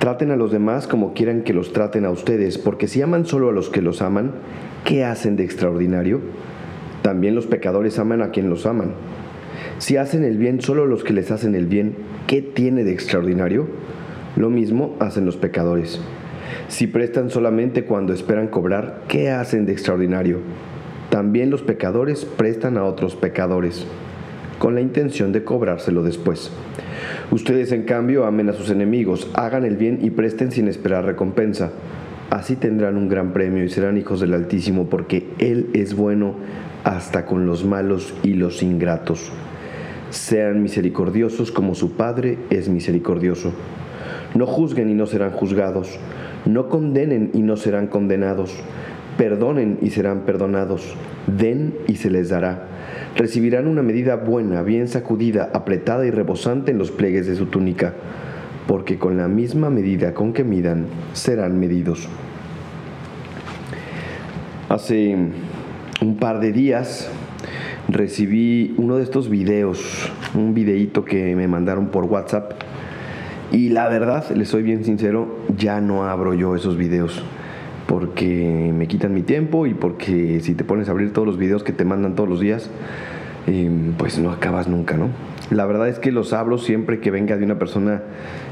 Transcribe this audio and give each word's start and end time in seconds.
Traten 0.00 0.30
a 0.30 0.36
los 0.36 0.50
demás 0.50 0.86
como 0.86 1.12
quieran 1.12 1.42
que 1.42 1.52
los 1.52 1.74
traten 1.74 2.06
a 2.06 2.10
ustedes, 2.10 2.56
porque 2.56 2.88
si 2.88 3.02
aman 3.02 3.26
solo 3.26 3.50
a 3.50 3.52
los 3.52 3.68
que 3.68 3.82
los 3.82 4.00
aman, 4.00 4.32
¿qué 4.82 5.04
hacen 5.04 5.36
de 5.36 5.44
extraordinario? 5.44 6.22
También 7.02 7.34
los 7.34 7.46
pecadores 7.46 7.98
aman 7.98 8.22
a 8.22 8.30
quien 8.30 8.48
los 8.48 8.64
aman. 8.64 8.94
Si 9.76 9.98
hacen 9.98 10.24
el 10.24 10.38
bien 10.38 10.62
solo 10.62 10.84
a 10.84 10.86
los 10.86 11.04
que 11.04 11.12
les 11.12 11.30
hacen 11.30 11.54
el 11.54 11.66
bien, 11.66 11.96
¿qué 12.26 12.40
tiene 12.40 12.82
de 12.82 12.94
extraordinario? 12.94 13.68
Lo 14.36 14.48
mismo 14.48 14.96
hacen 15.00 15.26
los 15.26 15.36
pecadores. 15.36 16.00
Si 16.68 16.86
prestan 16.86 17.28
solamente 17.28 17.84
cuando 17.84 18.14
esperan 18.14 18.48
cobrar, 18.48 19.02
¿qué 19.06 19.28
hacen 19.28 19.66
de 19.66 19.72
extraordinario? 19.72 20.38
También 21.10 21.50
los 21.50 21.60
pecadores 21.60 22.24
prestan 22.24 22.78
a 22.78 22.84
otros 22.84 23.16
pecadores, 23.16 23.86
con 24.60 24.74
la 24.74 24.82
intención 24.82 25.32
de 25.32 25.42
cobrárselo 25.42 26.02
después. 26.02 26.50
Ustedes 27.30 27.72
en 27.72 27.84
cambio 27.84 28.26
amen 28.26 28.50
a 28.50 28.52
sus 28.52 28.68
enemigos, 28.68 29.30
hagan 29.32 29.64
el 29.64 29.78
bien 29.78 30.00
y 30.02 30.10
presten 30.10 30.52
sin 30.52 30.68
esperar 30.68 31.06
recompensa. 31.06 31.72
Así 32.28 32.56
tendrán 32.56 32.98
un 32.98 33.08
gran 33.08 33.32
premio 33.32 33.64
y 33.64 33.70
serán 33.70 33.96
hijos 33.96 34.20
del 34.20 34.34
Altísimo, 34.34 34.90
porque 34.90 35.26
Él 35.38 35.70
es 35.72 35.96
bueno 35.96 36.34
hasta 36.84 37.24
con 37.24 37.46
los 37.46 37.64
malos 37.64 38.12
y 38.22 38.34
los 38.34 38.62
ingratos. 38.62 39.32
Sean 40.10 40.62
misericordiosos 40.62 41.50
como 41.50 41.74
su 41.74 41.92
Padre 41.96 42.36
es 42.50 42.68
misericordioso. 42.68 43.54
No 44.34 44.46
juzguen 44.46 44.90
y 44.90 44.94
no 44.94 45.06
serán 45.06 45.30
juzgados. 45.30 45.98
No 46.44 46.68
condenen 46.68 47.30
y 47.32 47.40
no 47.40 47.56
serán 47.56 47.86
condenados. 47.86 48.54
Perdonen 49.20 49.78
y 49.82 49.90
serán 49.90 50.20
perdonados. 50.20 50.96
Den 51.26 51.74
y 51.86 51.96
se 51.96 52.08
les 52.08 52.30
dará 52.30 52.70
recibirán 53.16 53.66
una 53.66 53.82
medida 53.82 54.16
buena, 54.16 54.62
bien 54.62 54.88
sacudida, 54.88 55.50
apretada 55.52 56.06
y 56.06 56.10
rebosante 56.10 56.70
en 56.70 56.78
los 56.78 56.90
pliegues 56.90 57.26
de 57.26 57.36
su 57.36 57.46
túnica, 57.46 57.94
porque 58.66 58.98
con 58.98 59.16
la 59.16 59.28
misma 59.28 59.70
medida 59.70 60.14
con 60.14 60.32
que 60.32 60.44
midan, 60.44 60.86
serán 61.12 61.58
medidos. 61.58 62.08
Hace 64.68 65.16
un 66.00 66.16
par 66.16 66.40
de 66.40 66.52
días 66.52 67.10
recibí 67.88 68.74
uno 68.76 68.96
de 68.96 69.02
estos 69.02 69.28
videos, 69.28 70.10
un 70.34 70.54
videíto 70.54 71.04
que 71.04 71.34
me 71.34 71.48
mandaron 71.48 71.88
por 71.88 72.04
WhatsApp. 72.04 72.52
Y 73.50 73.70
la 73.70 73.88
verdad, 73.88 74.30
les 74.30 74.48
soy 74.48 74.62
bien 74.62 74.84
sincero, 74.84 75.38
ya 75.56 75.80
no 75.80 76.04
abro 76.04 76.34
yo 76.34 76.54
esos 76.54 76.76
videos 76.76 77.24
porque 77.90 78.72
me 78.72 78.86
quitan 78.86 79.12
mi 79.12 79.22
tiempo 79.22 79.66
y 79.66 79.74
porque 79.74 80.38
si 80.42 80.54
te 80.54 80.62
pones 80.62 80.86
a 80.86 80.92
abrir 80.92 81.12
todos 81.12 81.26
los 81.26 81.36
videos 81.36 81.64
que 81.64 81.72
te 81.72 81.84
mandan 81.84 82.14
todos 82.14 82.28
los 82.28 82.38
días, 82.38 82.70
em, 83.48 83.94
pues 83.94 84.16
no 84.16 84.30
acabas 84.30 84.68
nunca, 84.68 84.96
¿no? 84.96 85.08
La 85.50 85.66
verdad 85.66 85.88
es 85.88 85.98
que 85.98 86.12
los 86.12 86.32
abro 86.32 86.58
siempre 86.58 87.00
que 87.00 87.10
venga 87.10 87.36
de 87.36 87.44
una 87.44 87.58
persona 87.58 88.02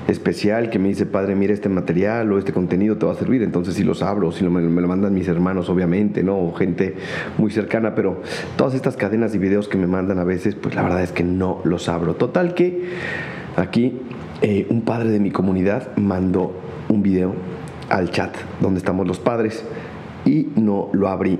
especial 0.08 0.70
que 0.70 0.80
me 0.80 0.88
dice, 0.88 1.06
padre, 1.06 1.36
mira 1.36 1.54
este 1.54 1.68
material 1.68 2.32
o 2.32 2.38
este 2.40 2.52
contenido 2.52 2.96
te 2.96 3.06
va 3.06 3.12
a 3.12 3.14
servir. 3.14 3.44
Entonces 3.44 3.76
si 3.76 3.84
los 3.84 4.02
abro, 4.02 4.32
si 4.32 4.44
me, 4.44 4.60
lo 4.60 4.88
mandan 4.88 5.14
mis 5.14 5.28
hermanos, 5.28 5.70
obviamente, 5.70 6.24
¿no? 6.24 6.36
O 6.36 6.52
gente 6.52 6.96
muy 7.38 7.52
cercana, 7.52 7.94
pero 7.94 8.20
todas 8.56 8.74
estas 8.74 8.96
cadenas 8.96 9.36
y 9.36 9.38
videos 9.38 9.68
que 9.68 9.78
me 9.78 9.86
mandan 9.86 10.18
a 10.18 10.24
veces, 10.24 10.56
pues 10.56 10.74
la 10.74 10.82
verdad 10.82 11.04
es 11.04 11.12
que 11.12 11.22
no 11.22 11.60
los 11.62 11.88
abro. 11.88 12.16
Total 12.16 12.54
que 12.54 12.88
aquí 13.54 14.00
eh, 14.42 14.66
un 14.68 14.82
padre 14.82 15.10
de 15.10 15.20
mi 15.20 15.30
comunidad 15.30 15.96
mandó 15.96 16.52
un 16.88 17.04
video 17.04 17.36
al 17.88 18.10
chat 18.10 18.36
donde 18.60 18.78
estamos 18.78 19.06
los 19.06 19.18
padres 19.18 19.64
y 20.24 20.48
no 20.56 20.88
lo 20.92 21.08
abrí. 21.08 21.38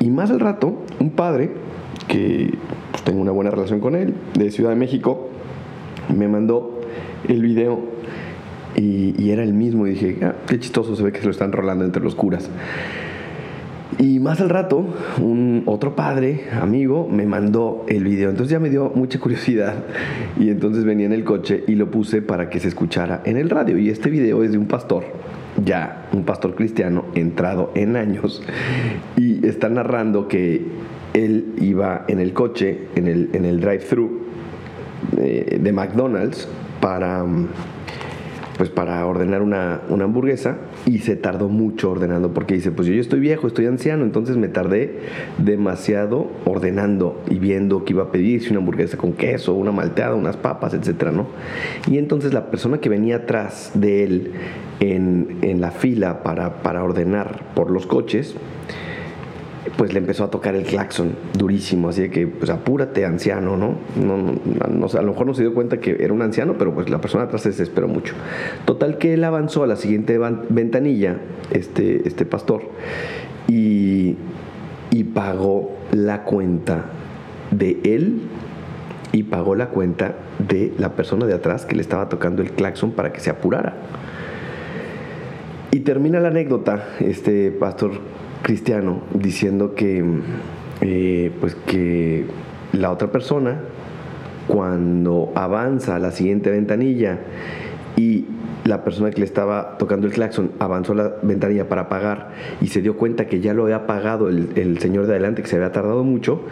Y 0.00 0.10
más 0.10 0.30
al 0.30 0.40
rato, 0.40 0.82
un 1.00 1.10
padre 1.10 1.50
que 2.08 2.54
pues, 2.90 3.02
tengo 3.02 3.20
una 3.20 3.32
buena 3.32 3.50
relación 3.50 3.80
con 3.80 3.94
él, 3.94 4.14
de 4.34 4.50
Ciudad 4.50 4.70
de 4.70 4.76
México, 4.76 5.28
me 6.14 6.28
mandó 6.28 6.80
el 7.28 7.42
video 7.42 7.80
y, 8.76 9.30
era 9.30 9.42
el 9.42 9.54
mismo. 9.54 9.86
Y 9.86 9.90
dije, 9.90 10.18
ah, 10.22 10.34
qué 10.46 10.58
chistoso 10.58 10.94
se 10.96 11.02
ve 11.02 11.12
que 11.12 11.20
se 11.20 11.24
lo 11.24 11.30
están 11.30 11.52
rolando 11.52 11.84
entre 11.84 12.02
los 12.02 12.14
curas. 12.14 12.50
Y 13.98 14.20
más 14.20 14.40
al 14.40 14.50
rato, 14.50 14.84
un 15.22 15.62
otro 15.64 15.96
padre, 15.96 16.48
amigo, 16.60 17.08
me 17.08 17.24
mandó 17.24 17.86
el 17.88 18.04
video. 18.04 18.28
Entonces 18.28 18.52
ya 18.52 18.58
me 18.58 18.68
dio 18.68 18.92
mucha 18.94 19.18
curiosidad. 19.18 19.84
Y 20.38 20.50
entonces 20.50 20.84
venía 20.84 21.06
en 21.06 21.12
el 21.12 21.24
coche 21.24 21.64
y 21.66 21.74
lo 21.74 21.90
puse 21.90 22.20
para 22.20 22.50
que 22.50 22.60
se 22.60 22.68
escuchara 22.68 23.22
en 23.24 23.38
el 23.38 23.48
radio. 23.48 23.78
Y 23.78 23.88
este 23.88 24.10
video 24.10 24.44
es 24.44 24.52
de 24.52 24.58
un 24.58 24.66
pastor 24.66 25.04
ya 25.64 26.08
un 26.12 26.24
pastor 26.24 26.54
cristiano 26.54 27.04
entrado 27.14 27.72
en 27.74 27.96
años 27.96 28.42
y 29.16 29.46
está 29.46 29.68
narrando 29.68 30.28
que 30.28 30.64
él 31.14 31.54
iba 31.58 32.04
en 32.08 32.20
el 32.20 32.32
coche, 32.32 32.88
en 32.94 33.08
el, 33.08 33.30
en 33.32 33.44
el 33.44 33.60
drive-thru 33.60 34.26
de, 35.12 35.58
de 35.60 35.72
McDonald's 35.72 36.48
para 36.80 37.24
pues 38.56 38.70
para 38.70 39.04
ordenar 39.06 39.42
una, 39.42 39.82
hamburguesa 39.88 40.58
y 40.86 40.98
se 40.98 41.16
tardó 41.16 41.48
mucho 41.48 41.90
ordenando 41.90 42.32
porque 42.32 42.54
dice, 42.54 42.70
pues 42.70 42.88
yo, 42.88 42.94
yo 42.94 43.00
estoy 43.00 43.20
viejo, 43.20 43.46
estoy 43.46 43.66
anciano, 43.66 44.04
entonces 44.04 44.36
me 44.36 44.48
tardé 44.48 45.00
demasiado 45.38 46.30
ordenando 46.44 47.22
y 47.28 47.38
viendo 47.38 47.84
que 47.84 47.92
iba 47.92 48.04
a 48.04 48.12
pedir 48.12 48.42
si 48.42 48.50
una 48.50 48.60
hamburguesa 48.60 48.96
con 48.96 49.12
queso, 49.12 49.54
una 49.54 49.72
malteada, 49.72 50.14
unas 50.14 50.36
papas, 50.36 50.74
etcétera, 50.74 51.12
¿no? 51.12 51.26
Y 51.90 51.98
entonces 51.98 52.32
la 52.32 52.50
persona 52.50 52.78
que 52.78 52.88
venía 52.88 53.16
atrás 53.16 53.72
de 53.74 54.04
él 54.04 54.32
en, 54.80 55.38
en 55.42 55.60
la 55.60 55.70
fila 55.70 56.22
para, 56.22 56.62
para 56.62 56.82
ordenar 56.82 57.40
por 57.54 57.70
los 57.70 57.86
coches, 57.86 58.36
pues 59.76 59.92
le 59.92 59.98
empezó 59.98 60.24
a 60.24 60.30
tocar 60.30 60.54
el 60.54 60.64
claxon 60.64 61.12
durísimo, 61.36 61.90
así 61.90 62.02
de 62.02 62.10
que, 62.10 62.26
pues 62.26 62.50
apúrate, 62.50 63.04
anciano, 63.04 63.56
¿no? 63.56 63.74
No, 63.96 64.16
no, 64.16 64.86
a 64.86 65.02
lo 65.02 65.12
mejor 65.12 65.26
no 65.26 65.34
se 65.34 65.42
dio 65.42 65.52
cuenta 65.52 65.80
que 65.80 65.96
era 66.00 66.12
un 66.12 66.22
anciano, 66.22 66.56
pero 66.58 66.74
pues 66.74 66.88
la 66.88 67.00
persona 67.00 67.24
atrás 67.24 67.42
se 67.42 67.50
desesperó 67.50 67.86
mucho. 67.86 68.14
Total 68.64 68.96
que 68.98 69.14
él 69.14 69.24
avanzó 69.24 69.64
a 69.64 69.66
la 69.66 69.76
siguiente 69.76 70.18
ventanilla, 70.48 71.18
este, 71.50 72.08
este 72.08 72.24
pastor, 72.24 72.62
y, 73.48 74.16
y 74.90 75.04
pagó 75.04 75.76
la 75.92 76.24
cuenta 76.24 76.86
de 77.50 77.78
él 77.84 78.22
y 79.12 79.24
pagó 79.24 79.54
la 79.54 79.68
cuenta 79.68 80.14
de 80.38 80.72
la 80.78 80.94
persona 80.94 81.26
de 81.26 81.34
atrás 81.34 81.64
que 81.66 81.76
le 81.76 81.82
estaba 81.82 82.08
tocando 82.08 82.42
el 82.42 82.50
claxon 82.52 82.92
para 82.92 83.12
que 83.12 83.20
se 83.20 83.30
apurara. 83.30 83.74
Y 85.70 85.80
termina 85.80 86.20
la 86.20 86.28
anécdota, 86.28 86.88
este 87.00 87.50
pastor 87.50 87.92
cristiano 88.46 89.00
diciendo 89.12 89.74
que, 89.74 90.04
eh, 90.80 91.32
pues 91.40 91.56
que 91.66 92.26
la 92.72 92.92
otra 92.92 93.10
persona, 93.10 93.60
cuando 94.46 95.32
avanza 95.34 95.96
a 95.96 95.98
la 95.98 96.12
siguiente 96.12 96.48
ventanilla 96.50 97.18
y 97.96 98.26
la 98.66 98.84
persona 98.84 99.10
que 99.10 99.20
le 99.20 99.26
estaba 99.26 99.78
tocando 99.78 100.06
el 100.06 100.12
claxon 100.12 100.50
avanzó 100.58 100.94
la 100.94 101.14
ventanilla 101.22 101.68
para 101.68 101.88
pagar 101.88 102.32
y 102.60 102.68
se 102.68 102.82
dio 102.82 102.96
cuenta 102.96 103.26
que 103.26 103.40
ya 103.40 103.54
lo 103.54 103.64
había 103.64 103.86
pagado 103.86 104.28
el, 104.28 104.78
señor 104.78 105.06
de 105.06 105.12
adelante, 105.12 105.42
que 105.42 105.48
se 105.48 105.56
había 105.56 105.72
tardado 105.72 106.04
mucho, 106.04 106.42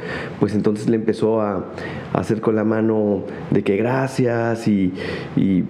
pues 0.40 0.54
entonces 0.54 0.88
le 0.88 0.96
empezó 0.96 1.40
a, 1.40 1.66
hacer 2.12 2.40
con 2.40 2.54
la 2.54 2.64
mano 2.64 3.24
de 3.50 3.64
que 3.64 3.76
gracias 3.76 4.68
y, 4.68 4.92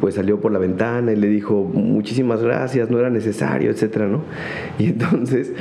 pues 0.00 0.16
salió 0.16 0.40
por 0.40 0.52
la 0.52 0.58
ventana 0.58 1.12
y 1.12 1.16
le 1.16 1.28
dijo 1.28 1.64
muchísimas 1.72 2.42
gracias, 2.42 2.90
no 2.90 2.98
era 2.98 3.10
necesario, 3.10 3.70
etcétera, 3.70 4.06
¿no? 4.06 4.22
Y 4.78 4.86
entonces 4.86 5.52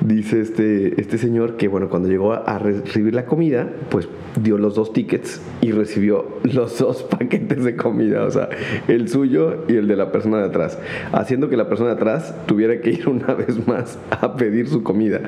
dice 0.00 0.40
este, 0.40 1.00
este 1.00 1.18
señor 1.18 1.56
que 1.56 1.68
bueno, 1.68 1.88
cuando 1.88 2.08
llegó 2.08 2.32
a 2.32 2.58
recibir 2.58 3.14
la 3.14 3.26
comida, 3.26 3.68
pues 3.90 4.08
dio 4.40 4.58
los 4.58 4.74
dos 4.74 4.92
tickets 4.92 5.40
y 5.60 5.72
recibió 5.72 6.26
los 6.44 6.78
dos 6.78 7.02
paquetes 7.18 7.64
de 7.64 7.76
comida, 7.76 8.24
o 8.24 8.30
sea, 8.30 8.48
el 8.88 9.08
suyo 9.08 9.64
y 9.68 9.76
el 9.76 9.88
de 9.88 9.96
la 9.96 10.12
persona 10.12 10.29
de 10.38 10.44
atrás, 10.44 10.78
haciendo 11.12 11.48
que 11.48 11.56
la 11.56 11.68
persona 11.68 11.90
de 11.90 11.96
atrás 11.96 12.34
tuviera 12.46 12.80
que 12.80 12.90
ir 12.90 13.08
una 13.08 13.34
vez 13.34 13.66
más 13.66 13.98
a 14.10 14.36
pedir 14.36 14.68
su 14.68 14.82
comida. 14.82 15.20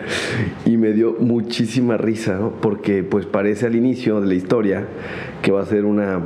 Y 0.64 0.76
me 0.76 0.92
dio 0.92 1.16
muchísima 1.18 1.96
risa, 1.96 2.38
porque 2.60 3.02
pues 3.02 3.26
parece 3.26 3.66
al 3.66 3.76
inicio 3.76 4.20
de 4.20 4.26
la 4.26 4.34
historia 4.34 4.86
que 5.42 5.52
va 5.52 5.62
a 5.62 5.66
ser 5.66 5.84
una 5.84 6.20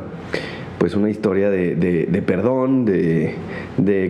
pues 0.79 0.95
una 0.95 1.11
historia 1.11 1.51
de, 1.51 2.23
perdón, 2.27 2.85
de, 2.85 3.35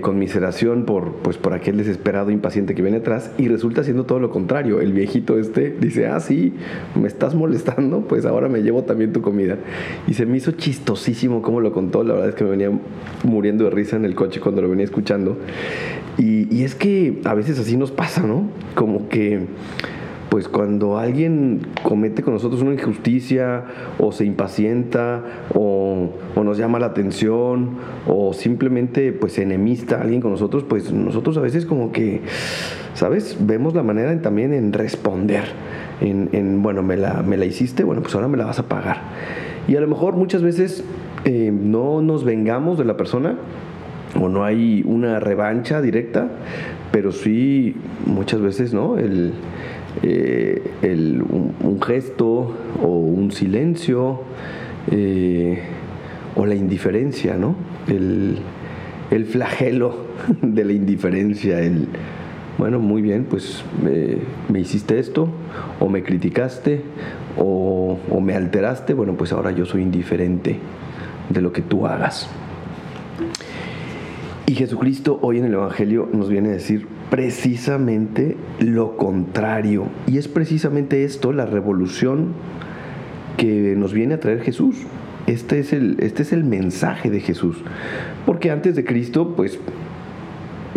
conmiseración 0.00 0.84
por, 0.84 1.12
pues 1.16 1.36
por 1.36 1.54
aquel 1.54 1.76
desesperado 1.76 2.30
impaciente 2.30 2.74
que 2.74 2.82
viene 2.82 2.98
atrás 2.98 3.30
y 3.38 3.48
resulta 3.48 3.84
siendo 3.84 4.04
todo 4.04 4.18
lo 4.18 4.30
contrario. 4.30 4.80
El 4.80 4.92
viejito 4.92 5.38
este 5.38 5.74
dice, 5.80 6.06
ah, 6.06 6.20
sí, 6.20 6.54
me 6.94 7.08
estás 7.08 7.34
molestando, 7.34 8.02
pues 8.02 8.26
ahora 8.26 8.48
me 8.48 8.62
llevo 8.62 8.82
también 8.82 9.12
tu 9.12 9.22
comida. 9.22 9.56
Y 10.06 10.14
se 10.14 10.26
me 10.26 10.36
hizo 10.36 10.52
chistosísimo 10.52 11.42
cómo 11.42 11.60
lo 11.60 11.72
contó, 11.72 12.02
la 12.02 12.14
verdad 12.14 12.30
es 12.30 12.34
que 12.34 12.44
me 12.44 12.50
venía 12.50 12.70
muriendo 13.24 13.64
de 13.64 13.70
risa 13.70 13.96
en 13.96 14.04
el 14.04 14.14
coche 14.14 14.40
cuando 14.40 14.62
lo 14.62 14.68
venía 14.68 14.84
escuchando. 14.84 15.36
Y, 16.18 16.52
y 16.54 16.64
es 16.64 16.74
que 16.74 17.20
a 17.24 17.34
veces 17.34 17.58
así 17.58 17.76
nos 17.76 17.90
pasa, 17.90 18.22
¿no? 18.22 18.48
Como 18.74 19.08
que 19.08 19.46
pues 20.28 20.48
cuando 20.48 20.98
alguien 20.98 21.62
comete 21.82 22.22
con 22.22 22.34
nosotros 22.34 22.60
una 22.62 22.74
injusticia 22.74 23.64
o 23.98 24.12
se 24.12 24.24
impacienta 24.24 25.22
o, 25.54 26.10
nos 26.36 26.58
llama 26.58 26.78
la 26.78 26.86
atención 26.86 27.70
o 28.06 28.32
simplemente 28.32 29.12
pues 29.12 29.38
enemista 29.38 29.96
a 29.96 30.02
alguien 30.02 30.20
con 30.20 30.30
nosotros, 30.30 30.64
pues 30.68 30.92
nosotros 30.92 31.36
a 31.36 31.40
veces 31.40 31.66
como 31.66 31.90
que, 31.90 32.20
¿sabes? 32.94 33.36
Vemos 33.40 33.74
la 33.74 33.82
manera 33.82 34.20
también 34.22 34.52
en 34.52 34.72
responder, 34.72 35.44
en, 36.00 36.62
bueno, 36.62 36.82
me 36.82 36.96
la, 36.96 37.22
me 37.22 37.36
la 37.36 37.46
hiciste, 37.46 37.82
bueno, 37.82 38.02
pues 38.02 38.14
ahora 38.14 38.28
me 38.28 38.36
la 38.36 38.44
vas 38.44 38.60
a 38.60 38.68
pagar. 38.68 38.98
Y 39.66 39.74
a 39.74 39.80
lo 39.80 39.88
mejor 39.88 40.14
muchas 40.14 40.42
veces 40.42 40.84
eh, 41.24 41.52
no 41.52 42.00
nos 42.00 42.22
vengamos 42.22 42.78
de 42.78 42.84
la 42.84 42.96
persona, 42.96 43.36
o 44.20 44.28
no 44.28 44.44
hay 44.44 44.82
una 44.86 45.20
revancha 45.20 45.80
directa, 45.80 46.28
pero 46.92 47.12
sí 47.12 47.74
muchas 48.06 48.40
veces, 48.40 48.72
¿no? 48.72 48.98
El, 48.98 49.32
eh, 50.02 50.62
un, 50.82 51.80
gesto 51.82 52.54
o 52.82 52.88
un 52.88 53.30
silencio 53.30 54.22
eh, 54.90 55.60
o 56.34 56.46
la 56.46 56.54
indiferencia, 56.54 57.36
¿no? 57.36 57.56
El, 57.88 58.38
flagelo 59.26 60.06
de 60.42 60.64
la 60.64 60.72
indiferencia, 60.72 61.60
el, 61.60 61.88
bueno, 62.58 62.78
muy 62.78 63.02
bien, 63.02 63.24
pues 63.24 63.64
me 64.48 64.60
hiciste 64.60 64.98
esto, 64.98 65.28
o 65.80 65.88
me 65.88 66.02
criticaste, 66.02 66.82
o 67.38 68.20
me 68.20 68.34
alteraste, 68.34 68.94
bueno, 68.94 69.14
pues 69.14 69.32
ahora 69.32 69.52
yo 69.52 69.64
soy 69.64 69.82
indiferente 69.82 70.58
de 71.30 71.40
lo 71.40 71.52
que 71.52 71.62
tú 71.62 71.86
hagas. 71.86 72.28
Y 74.46 74.54
Jesucristo 74.54 75.18
hoy 75.22 75.38
en 75.38 75.46
el 75.46 75.54
Evangelio 75.54 76.08
nos 76.12 76.28
viene 76.28 76.50
a 76.50 76.52
decir, 76.52 76.86
precisamente 77.10 78.36
lo 78.58 78.96
contrario. 78.96 79.84
Y 80.06 80.18
es 80.18 80.28
precisamente 80.28 81.04
esto, 81.04 81.32
la 81.32 81.46
revolución 81.46 82.32
que 83.36 83.74
nos 83.76 83.92
viene 83.92 84.14
a 84.14 84.20
traer 84.20 84.42
Jesús. 84.42 84.76
Este 85.26 85.58
es 85.58 85.72
el, 85.72 85.96
este 86.00 86.22
es 86.22 86.32
el 86.32 86.44
mensaje 86.44 87.10
de 87.10 87.20
Jesús. 87.20 87.62
Porque 88.24 88.50
antes 88.50 88.76
de 88.76 88.84
Cristo, 88.84 89.34
pues 89.36 89.58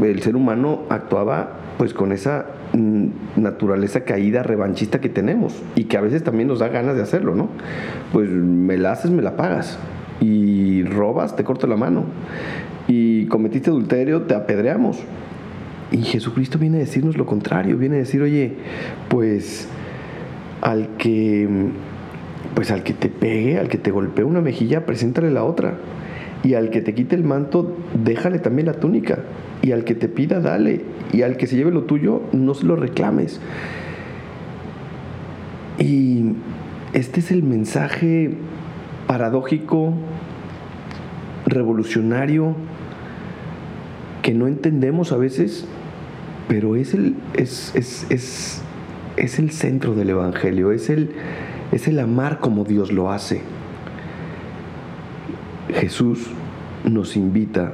el 0.02 0.22
ser 0.22 0.36
humano 0.36 0.84
actuaba 0.90 1.58
pues 1.78 1.94
con 1.94 2.12
esa 2.12 2.48
mm, 2.74 3.08
naturaleza 3.38 4.02
caída 4.02 4.44
revanchista 4.44 5.00
que 5.00 5.10
tenemos 5.10 5.62
y 5.76 5.86
que 5.86 5.98
a 5.98 6.02
veces 6.02 6.24
también 6.24 6.48
nos 6.50 6.60
da 6.60 6.68
ganas 6.68 6.96
de 6.96 7.02
hacerlo, 7.02 7.36
¿no? 7.36 7.50
Pues 8.12 8.30
me 8.30 8.78
la 8.78 8.92
haces, 8.92 9.12
me 9.12 9.22
la 9.22 9.38
pagas. 9.38 9.80
Y 10.20 10.84
robas, 10.84 11.38
te 11.38 11.46
corto 11.46 11.68
la 11.68 11.78
mano. 11.78 12.04
Y 12.88 13.28
cometiste 13.28 13.70
adulterio, 13.70 14.24
te 14.24 14.36
apedreamos. 14.36 15.00
Y 15.92 16.04
Jesucristo 16.04 16.60
viene 16.60 16.78
a 16.78 16.80
decirnos 16.82 17.18
lo 17.18 17.26
contrario, 17.26 17.78
viene 17.78 17.96
a 17.96 18.00
decir, 18.00 18.22
oye, 18.22 18.54
pues 19.10 19.68
al 20.62 20.98
que, 20.98 21.48
pues 22.54 22.72
al 22.72 22.84
que 22.84 22.94
te 22.94 23.10
pegue, 23.10 23.58
al 23.58 23.70
que 23.70 23.78
te 23.78 23.92
golpee 23.92 24.24
una 24.24 24.42
mejilla, 24.42 24.86
preséntale 24.86 25.32
la 25.32 25.44
otra. 25.44 25.78
Y 26.44 26.54
al 26.54 26.70
que 26.70 26.82
te 26.82 26.94
quite 26.94 27.16
el 27.16 27.24
manto, 27.24 27.76
déjale 28.04 28.40
también 28.40 28.68
la 28.68 28.74
túnica. 28.74 29.20
Y 29.62 29.72
al 29.72 29.84
que 29.84 29.96
te 29.96 30.08
pida, 30.08 30.40
dale. 30.40 30.82
Y 31.12 31.24
al 31.24 31.38
que 31.38 31.48
se 31.48 31.56
lleve 31.58 31.72
lo 31.72 31.84
tuyo, 31.84 32.22
no 32.32 32.54
se 32.54 32.66
lo 32.66 32.76
reclames. 32.76 33.42
Y 35.80 36.34
este 36.94 37.20
es 37.20 37.32
el 37.32 37.44
mensaje 37.44 38.36
paradójico, 39.08 39.94
revolucionario, 41.46 42.56
que 44.22 44.34
no 44.34 44.48
entendemos 44.48 45.12
a 45.12 45.18
veces 45.18 45.68
pero 46.50 46.76
es 46.76 46.96
el, 46.96 47.16
es, 47.36 47.76
es, 47.76 49.40
el 49.40 49.52
centro 49.52 49.94
del 49.94 50.10
Evangelio, 50.10 50.72
es 50.72 50.90
el, 50.90 51.12
es 51.72 51.88
el 51.88 52.00
amar 52.00 52.40
como 52.40 52.64
Dios 52.64 52.92
lo 52.92 53.12
hace. 53.12 53.44
Jesús 55.76 56.26
nos 56.84 57.16
invita 57.16 57.74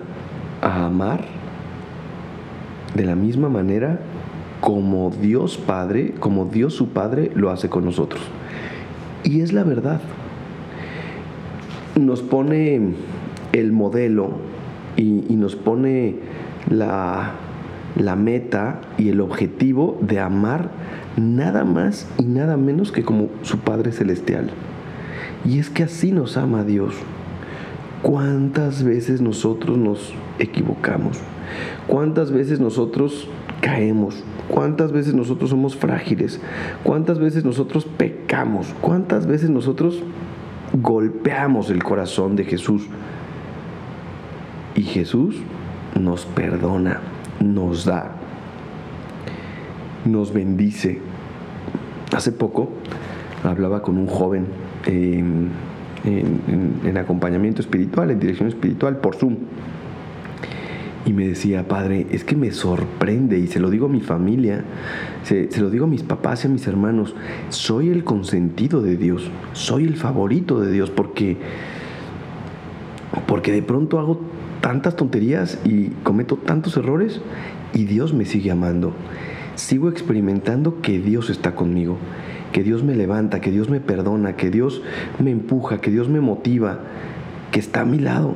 a 0.62 0.88
amar 0.88 1.24
de 2.96 3.06
la 3.06 3.16
misma 3.16 3.48
manera 3.48 4.02
como 4.60 5.10
Dios 5.10 5.58
Padre, 5.58 6.14
como 6.20 6.44
Dios 6.44 6.74
su 6.74 6.90
Padre 6.90 7.32
lo 7.34 7.52
hace 7.52 7.70
con 7.70 7.86
nosotros. 7.86 8.22
Y 9.24 9.40
es 9.40 9.54
la 9.54 9.64
verdad. 9.64 10.02
Nos 11.98 12.22
pone 12.22 12.82
el 13.54 13.72
modelo 13.72 14.32
y, 14.98 15.24
y 15.30 15.38
nos 15.38 15.56
pone 15.56 16.35
la, 16.70 17.32
la 17.96 18.16
meta 18.16 18.82
y 18.98 19.10
el 19.10 19.22
objetivo 19.22 19.98
de 20.02 20.20
amar 20.20 20.70
nada 21.18 21.64
más 21.64 22.08
y 22.18 22.24
nada 22.24 22.58
menos 22.58 22.92
que 22.92 23.04
como 23.04 23.30
su 23.44 23.60
Padre 23.60 23.92
Celestial. 23.92 24.50
Y 25.46 25.60
es 25.60 25.70
que 25.70 25.84
así 25.84 26.12
nos 26.12 26.38
ama 26.38 26.64
Dios. 26.64 26.96
¿Cuántas 28.02 28.84
veces 28.84 29.22
nosotros 29.22 29.78
nos 29.78 30.14
equivocamos? 30.40 31.20
¿Cuántas 31.88 32.32
veces 32.32 32.60
nosotros 32.60 33.28
caemos? 33.62 34.24
¿Cuántas 34.48 34.92
veces 34.92 35.14
nosotros 35.14 35.50
somos 35.50 35.76
frágiles? 35.76 36.40
¿Cuántas 36.84 37.20
veces 37.20 37.46
nosotros 37.46 37.86
pecamos? 37.86 38.68
¿Cuántas 38.82 39.26
veces 39.26 39.50
nosotros 39.50 40.04
golpeamos 40.74 41.70
el 41.70 41.84
corazón 41.84 42.36
de 42.36 42.44
Jesús? 42.44 42.88
Y 44.76 44.84
Jesús 44.84 45.38
nos 46.00 46.26
perdona 46.26 47.02
nos 47.40 47.86
da, 47.86 48.16
nos 50.06 50.34
bendice. 50.34 51.00
Hace 52.16 52.32
poco 52.32 52.70
hablaba 53.44 53.82
con 53.82 53.98
un 53.98 54.08
joven 54.08 54.46
en, 54.86 55.52
acompañamiento 56.98 57.62
espiritual, 57.62 58.12
en 58.12 58.20
dirección 58.20 58.48
espiritual, 58.50 58.98
por 58.98 59.16
Zoom. 59.16 59.38
Y 61.06 61.14
me 61.14 61.28
decía, 61.28 61.68
padre, 61.68 62.08
es 62.10 62.24
que 62.24 62.36
me 62.36 62.52
sorprende, 62.52 63.38
y 63.38 63.46
se 63.46 63.60
lo 63.60 63.70
digo 63.70 63.86
a 63.86 63.90
mi 63.90 64.02
familia, 64.02 64.64
se, 65.22 65.52
se, 65.52 65.62
lo 65.62 65.70
digo 65.70 65.86
a 65.86 65.88
mis 65.88 66.02
papás 66.02 66.44
y 66.44 66.48
a 66.48 66.50
mis 66.50 66.66
hermanos, 66.66 67.16
soy 67.50 67.90
el 67.90 68.04
consentido 68.04 68.82
de 68.82 68.98
Dios, 68.98 69.30
soy 69.54 69.84
el 69.84 69.98
favorito 69.98 70.60
de 70.60 70.72
Dios, 70.72 70.90
porque, 70.90 71.38
porque 73.28 73.52
de 73.52 73.62
pronto 73.62 74.00
hago 74.00 74.20
tantas 74.66 74.96
tonterías 74.96 75.60
y 75.64 75.90
cometo 76.02 76.38
tantos 76.38 76.76
errores 76.76 77.22
y 77.76 77.86
Dios 77.86 78.16
me 78.16 78.26
sigue 78.26 78.50
amando. 78.50 78.94
Sigo 79.54 79.90
experimentando 79.90 80.82
que 80.82 80.98
Dios 80.98 81.30
está 81.30 81.54
conmigo, 81.54 82.00
que 82.52 82.64
Dios 82.64 82.84
me 82.84 82.96
levanta, 82.96 83.42
que 83.42 83.52
Dios 83.52 83.70
me 83.70 83.80
perdona, 83.80 84.36
que 84.36 84.50
Dios 84.50 84.82
me 85.20 85.30
empuja, 85.30 85.82
que 85.82 85.92
Dios 85.92 86.10
me 86.10 86.20
motiva, 86.20 86.80
que 87.52 87.60
está 87.60 87.82
a 87.82 87.86
mi 87.86 88.00
lado. 88.00 88.34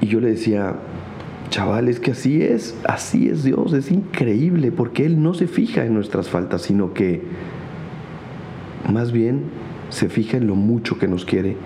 Y 0.00 0.06
yo 0.06 0.20
le 0.20 0.28
decía, 0.28 0.76
chaval, 1.50 1.88
es 1.88 2.00
que 2.00 2.12
así 2.12 2.40
es, 2.40 2.74
así 2.88 3.28
es 3.28 3.44
Dios, 3.44 3.74
es 3.74 3.90
increíble, 3.90 4.72
porque 4.72 5.04
Él 5.04 5.22
no 5.22 5.34
se 5.34 5.48
fija 5.48 5.84
en 5.84 5.92
nuestras 5.92 6.30
faltas, 6.30 6.62
sino 6.62 6.94
que 6.94 7.24
más 8.90 9.12
bien 9.12 9.42
se 9.90 10.08
fija 10.08 10.38
en 10.38 10.46
lo 10.46 10.54
mucho 10.54 10.98
que 10.98 11.08
nos 11.08 11.26
quiere 11.26 11.58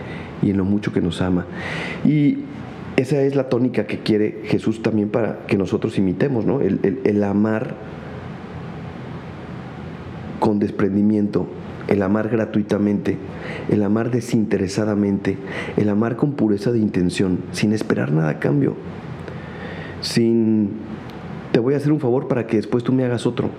y 0.42 0.50
en 0.50 0.56
lo 0.56 0.64
mucho 0.64 0.92
que 0.92 1.00
nos 1.00 1.22
ama. 1.22 1.46
Y 2.04 2.38
esa 2.96 3.22
es 3.22 3.34
la 3.34 3.48
tónica 3.48 3.86
que 3.86 3.98
quiere 3.98 4.42
Jesús 4.44 4.82
también 4.82 5.08
para 5.08 5.46
que 5.46 5.56
nosotros 5.56 5.96
imitemos, 5.98 6.44
¿no? 6.44 6.60
El, 6.60 7.24
amar 7.24 7.74
con 10.40 10.58
desprendimiento, 10.58 11.46
el 11.88 12.02
amar 12.02 12.28
gratuitamente, 12.28 13.16
el 13.70 13.82
amar 13.82 14.10
desinteresadamente, 14.10 15.38
el 15.76 15.88
amar 15.88 16.16
con 16.16 16.32
pureza 16.32 16.70
de 16.70 16.80
intención, 16.80 17.38
sin 17.52 17.72
esperar 17.72 18.12
nada 18.12 18.28
a 18.28 18.38
cambio, 18.38 18.76
sin 20.00 20.70
te 21.52 21.60
voy 21.60 21.74
a 21.74 21.78
hacer 21.78 21.92
un 21.92 22.00
favor 22.00 22.28
para 22.28 22.46
que 22.46 22.56
después 22.56 22.84
tú 22.84 22.92
me 22.92 23.04
hagas 23.04 23.26
otro, 23.26 23.50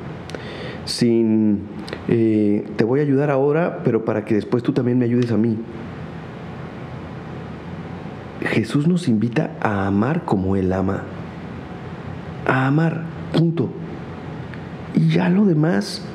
sin 0.85 1.61
eh, 2.07 2.65
te 2.75 2.83
voy 2.83 2.99
a 2.99 3.03
ayudar 3.03 3.31
ahora, 3.31 3.81
pero 3.83 4.05
para 4.05 4.25
que 4.25 4.35
después 4.35 4.61
tú 4.61 4.73
también 4.73 4.99
me 4.99 5.05
ayudes 5.05 5.31
a 5.31 5.37
mí. 5.37 5.57
Jesús 8.45 8.87
nos 8.87 9.07
invita 9.07 9.51
a 9.61 9.87
amar 9.87 10.25
como 10.25 10.55
Él 10.55 10.73
ama. 10.73 11.03
A 12.45 12.67
amar, 12.67 13.03
punto. 13.33 13.69
Y 14.93 15.09
ya 15.09 15.29
lo 15.29 15.45
demás, 15.45 16.05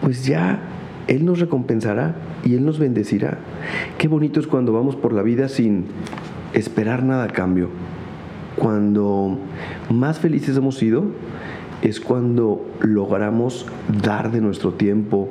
pues 0.00 0.24
ya 0.24 0.60
Él 1.06 1.24
nos 1.24 1.38
recompensará 1.38 2.16
y 2.44 2.54
Él 2.54 2.64
nos 2.64 2.78
bendecirá. 2.78 3.38
Qué 3.98 4.08
bonito 4.08 4.40
es 4.40 4.46
cuando 4.46 4.72
vamos 4.72 4.96
por 4.96 5.12
la 5.12 5.22
vida 5.22 5.48
sin 5.48 5.86
esperar 6.54 7.02
nada 7.02 7.24
a 7.24 7.28
cambio. 7.28 7.68
Cuando 8.56 9.38
más 9.90 10.18
felices 10.18 10.56
hemos 10.56 10.76
sido 10.76 11.04
es 11.82 12.00
cuando 12.00 12.64
logramos 12.80 13.66
dar 14.02 14.30
de 14.30 14.40
nuestro 14.40 14.74
tiempo 14.74 15.28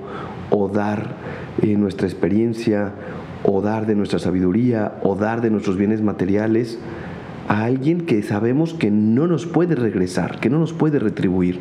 o 0.50 0.68
dar 0.68 1.16
eh, 1.62 1.76
nuestra 1.78 2.08
experiencia 2.08 2.94
o 3.44 3.62
dar 3.62 3.86
de 3.86 3.96
nuestra 3.96 4.20
sabiduría 4.20 4.94
o 5.04 5.16
dar 5.16 5.42
de 5.42 5.50
nuestros 5.50 5.78
bienes 5.78 6.02
materiales 6.02 6.80
a 7.48 7.64
alguien 7.64 8.06
que 8.06 8.22
sabemos 8.24 8.74
que 8.74 8.92
no 8.92 9.28
nos 9.28 9.46
puede 9.46 9.76
regresar, 9.76 10.40
que 10.40 10.50
no 10.50 10.60
nos 10.60 10.74
puede 10.74 11.00
retribuir. 11.00 11.60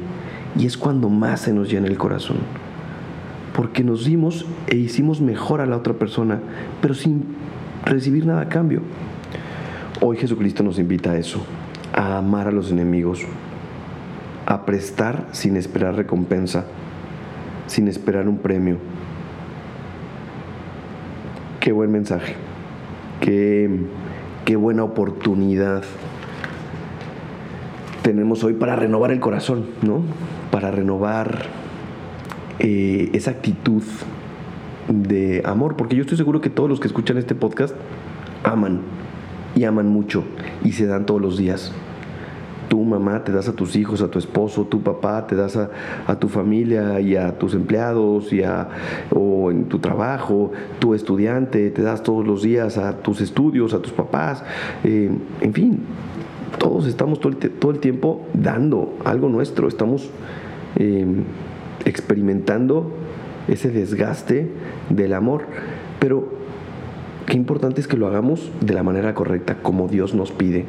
Y 0.57 0.67
es 0.67 0.77
cuando 0.77 1.09
más 1.09 1.41
se 1.41 1.53
nos 1.53 1.71
llena 1.71 1.87
el 1.87 1.99
corazón. 1.99 2.39
Porque 3.55 3.83
nos 3.83 4.05
dimos 4.05 4.47
e 4.69 4.77
hicimos 4.77 5.21
mejor 5.21 5.61
a 5.61 5.67
la 5.67 5.77
otra 5.77 5.95
persona, 5.95 6.41
pero 6.81 6.95
sin 6.95 7.25
recibir 7.85 8.27
nada 8.27 8.43
a 8.43 8.49
cambio. 8.49 8.83
Hoy 10.01 10.17
Jesucristo 10.17 10.63
nos 10.63 10.79
invita 10.79 11.13
a 11.13 11.19
eso, 11.19 11.45
a 11.93 12.19
amar 12.19 12.47
a 12.47 12.53
los 12.53 12.71
enemigos, 12.71 13.27
a 14.47 14.65
prestar 14.65 15.29
sin 15.33 15.57
esperar 15.57 15.95
recompensa, 15.95 16.65
sin 17.67 17.89
esperar 17.89 18.29
un 18.29 18.39
premio. 18.39 18.79
Qué 21.61 21.73
buen 21.73 21.93
mensaje, 21.93 22.35
qué, 23.21 23.71
qué 24.47 24.57
buena 24.57 24.83
oportunidad 24.83 25.85
tenemos 28.03 28.43
hoy 28.45 28.55
para 28.55 28.77
renovar 28.77 29.13
el 29.13 29.21
corazón, 29.21 29.67
¿no? 29.83 30.03
Para 30.51 30.71
renovar 30.71 31.47
eh, 32.59 33.11
esa 33.13 33.31
actitud 33.31 33.83
de 34.89 35.43
amor, 35.45 35.77
porque 35.77 35.97
yo 35.97 36.03
estoy 36.03 36.17
seguro 36.17 36.41
que 36.41 36.51
todos 36.51 36.69
los 36.69 36.81
que 36.81 36.89
escuchan 36.89 37.19
este 37.19 37.35
podcast 37.35 37.75
aman 38.43 38.81
y 39.55 39.65
aman 39.65 39.87
mucho 39.89 40.25
y 40.65 40.73
se 40.73 40.87
dan 40.87 41.07
todos 41.07 41.21
los 41.21 41.37
días. 41.37 41.73
Mamá 42.91 43.25
te 43.25 43.33
das 43.33 43.49
a 43.49 43.53
tus 43.53 43.77
hijos, 43.77 44.03
a 44.03 44.11
tu 44.11 44.19
esposo, 44.19 44.65
tu 44.67 44.83
papá 44.83 45.27
te 45.27 45.37
das 45.37 45.57
a, 45.57 46.19
tu 46.19 46.29
familia 46.29 47.01
y 47.01 47.17
a 47.17 47.39
tus 47.39 47.55
empleados 47.55 48.33
y 48.33 48.43
a, 48.43 48.69
o 49.15 49.51
en 49.51 49.67
tu 49.67 49.79
trabajo, 49.79 50.53
tu 50.79 50.95
estudiante 50.95 51.71
te 51.71 51.83
das 51.83 52.03
todos 52.03 52.27
los 52.27 52.43
días 52.43 52.77
a 52.79 52.99
tus 52.99 53.21
estudios, 53.21 53.73
a 53.75 53.81
tus 53.81 53.93
papás, 53.93 54.43
eh, 54.85 55.11
en 55.41 55.53
fin, 55.55 55.81
todos 56.59 56.87
estamos 56.87 57.21
todo 57.21 57.71
el, 57.71 57.79
tiempo 57.79 58.27
dando 58.35 58.95
algo 59.05 59.29
nuestro, 59.29 59.69
estamos 59.69 60.11
eh, 60.77 61.07
experimentando 61.85 62.93
ese 63.49 63.71
desgaste 63.71 64.51
del 64.91 65.15
amor, 65.15 65.45
pero 65.99 66.29
qué 67.27 67.37
importante 67.37 67.81
es 67.81 67.89
que 67.89 67.97
lo 67.97 68.07
hagamos 68.07 68.51
de 68.61 68.75
la 68.75 68.83
manera 68.83 69.15
correcta, 69.15 69.59
como 69.63 69.89
Dios 69.89 70.15
nos 70.15 70.33
pide 70.33 70.67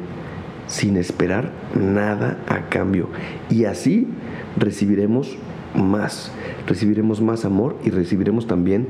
sin 0.66 0.96
esperar 0.96 1.50
nada 1.74 2.38
a 2.48 2.68
cambio. 2.68 3.08
Y 3.50 3.64
así 3.64 4.08
recibiremos 4.56 5.36
más, 5.74 6.32
recibiremos 6.66 7.20
más 7.20 7.44
amor 7.44 7.76
y 7.84 7.90
recibiremos 7.90 8.46
también 8.46 8.86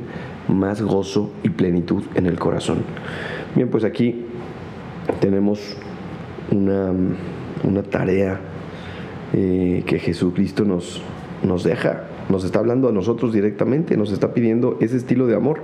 más 0.48 0.82
gozo 0.82 1.32
y 1.42 1.50
plenitud 1.50 2.04
en 2.14 2.26
el 2.26 2.38
corazón. 2.38 2.78
Bien, 3.54 3.68
pues 3.68 3.84
aquí 3.84 4.24
tenemos 5.20 5.76
una, 6.50 6.92
una 7.64 7.82
tarea 7.82 8.40
eh, 9.32 9.82
que 9.86 9.98
Jesucristo 9.98 10.64
nos, 10.64 11.02
nos 11.42 11.64
deja, 11.64 12.04
nos 12.28 12.44
está 12.44 12.58
hablando 12.58 12.88
a 12.88 12.92
nosotros 12.92 13.32
directamente, 13.32 13.96
nos 13.96 14.12
está 14.12 14.34
pidiendo 14.34 14.78
ese 14.80 14.96
estilo 14.96 15.26
de 15.26 15.36
amor. 15.36 15.60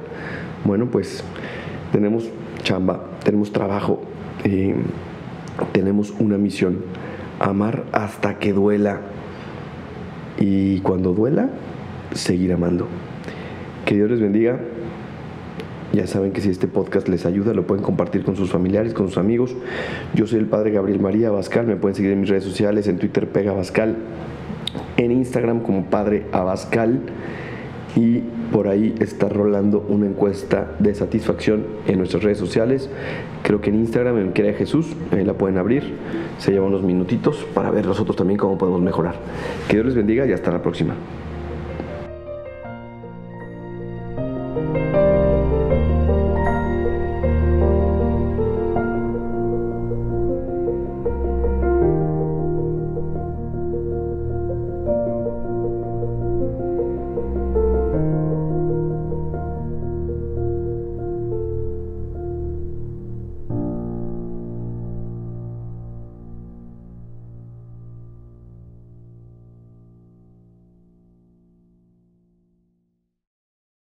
Bueno, 0.64 0.86
pues 0.90 1.22
tenemos 1.92 2.28
chamba, 2.62 3.04
tenemos 3.24 3.52
trabajo. 3.52 4.02
Eh, 4.44 4.74
tenemos 5.72 6.14
una 6.18 6.38
misión, 6.38 6.78
amar 7.40 7.84
hasta 7.92 8.38
que 8.38 8.52
duela. 8.52 9.00
Y 10.38 10.80
cuando 10.80 11.12
duela, 11.14 11.50
seguir 12.12 12.52
amando. 12.52 12.86
Que 13.84 13.94
Dios 13.94 14.10
les 14.10 14.20
bendiga. 14.20 14.58
Ya 15.92 16.06
saben 16.06 16.32
que 16.32 16.40
si 16.40 16.50
este 16.50 16.68
podcast 16.68 17.08
les 17.08 17.24
ayuda, 17.24 17.54
lo 17.54 17.66
pueden 17.66 17.82
compartir 17.82 18.22
con 18.22 18.36
sus 18.36 18.50
familiares, 18.50 18.92
con 18.92 19.08
sus 19.08 19.18
amigos. 19.18 19.56
Yo 20.14 20.26
soy 20.26 20.38
el 20.38 20.46
padre 20.46 20.70
Gabriel 20.70 21.00
María 21.00 21.28
Abascal. 21.28 21.66
Me 21.66 21.76
pueden 21.76 21.94
seguir 21.94 22.12
en 22.12 22.20
mis 22.20 22.28
redes 22.28 22.44
sociales, 22.44 22.88
en 22.88 22.98
Twitter 22.98 23.28
Pega 23.28 23.52
Abascal, 23.52 23.96
en 24.98 25.10
Instagram 25.10 25.60
como 25.60 25.86
Padre 25.86 26.26
Abascal. 26.32 27.00
Y 27.96 28.20
por 28.52 28.68
ahí 28.68 28.94
está 29.00 29.28
rolando 29.28 29.84
una 29.88 30.06
encuesta 30.06 30.72
de 30.78 30.94
satisfacción 30.94 31.64
en 31.86 31.98
nuestras 31.98 32.22
redes 32.22 32.38
sociales. 32.38 32.90
Creo 33.42 33.60
que 33.60 33.70
en 33.70 33.76
Instagram, 33.76 34.18
en 34.18 34.32
Crea 34.32 34.54
Jesús, 34.54 34.94
ahí 35.10 35.24
la 35.24 35.34
pueden 35.34 35.58
abrir. 35.58 35.94
Se 36.38 36.52
lleva 36.52 36.66
unos 36.66 36.82
minutitos 36.82 37.46
para 37.54 37.70
ver 37.70 37.86
nosotros 37.86 38.16
también 38.16 38.38
cómo 38.38 38.58
podemos 38.58 38.80
mejorar. 38.80 39.16
Que 39.68 39.74
Dios 39.74 39.86
les 39.86 39.94
bendiga 39.94 40.26
y 40.26 40.32
hasta 40.32 40.50
la 40.50 40.62
próxima. 40.62 40.94